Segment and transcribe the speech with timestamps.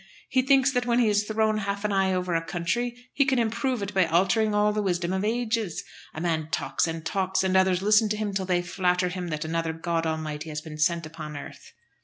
[0.29, 3.37] He thinks that when he has thrown half an eye over a country he can
[3.37, 5.83] improve it by altering all the wisdom of ages.
[6.15, 9.45] A man talks and talks, and others listen to him till they flatter him that
[9.45, 11.71] another God Almighty has been sent upon earth."